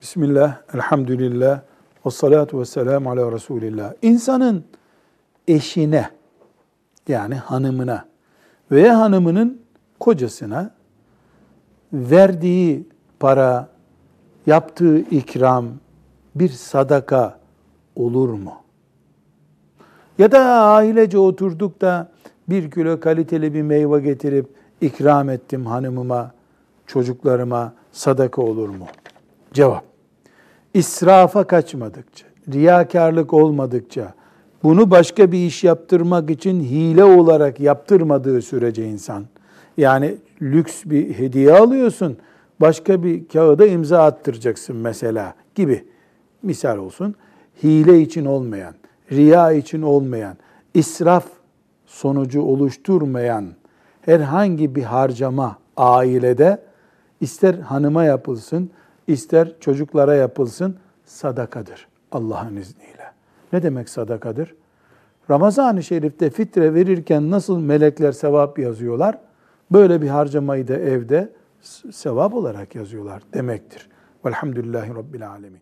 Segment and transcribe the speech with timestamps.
[0.00, 1.60] Bismillah, elhamdülillah,
[2.06, 3.92] ve salatu ve selamu ala Resulillah.
[4.02, 4.64] İnsanın
[5.48, 6.10] eşine,
[7.08, 8.04] yani hanımına
[8.70, 9.62] veya hanımının
[10.00, 10.70] kocasına
[11.92, 12.88] verdiği
[13.20, 13.68] para,
[14.46, 15.66] yaptığı ikram
[16.34, 17.38] bir sadaka
[17.96, 18.54] olur mu?
[20.18, 22.12] Ya da ailece oturduk da
[22.48, 24.46] bir kilo kaliteli bir meyve getirip
[24.80, 26.32] ikram ettim hanımıma,
[26.86, 28.86] çocuklarıma sadaka olur mu?
[29.52, 29.89] Cevap.
[30.74, 34.14] İsrafa kaçmadıkça, riyakarlık olmadıkça,
[34.62, 39.24] bunu başka bir iş yaptırmak için hile olarak yaptırmadığı sürece insan,
[39.76, 42.16] yani lüks bir hediye alıyorsun,
[42.60, 45.84] başka bir kağıda imza attıracaksın mesela gibi
[46.42, 47.14] misal olsun.
[47.62, 48.74] Hile için olmayan,
[49.12, 50.36] riya için olmayan,
[50.74, 51.24] israf
[51.86, 53.46] sonucu oluşturmayan
[54.00, 56.62] herhangi bir harcama ailede
[57.20, 58.70] ister hanıma yapılsın,
[59.10, 63.12] ister çocuklara yapılsın sadakadır Allah'ın izniyle.
[63.52, 64.54] Ne demek sadakadır?
[65.30, 69.18] Ramazan-ı Şerif'te fitre verirken nasıl melekler sevap yazıyorlar?
[69.72, 71.32] Böyle bir harcamayı da evde
[71.92, 73.88] sevap olarak yazıyorlar demektir.
[74.24, 75.60] Velhamdülillahi Rabbil Alemin.